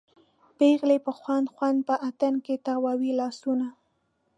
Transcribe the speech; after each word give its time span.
پیغلې 0.59 0.97
په 1.05 1.11
خوند 1.19 1.47
خوند 1.53 1.79
په 1.87 1.95
اتڼ 2.07 2.33
کې 2.45 2.55
تاووي 2.65 3.11
لاسونه 3.19 3.67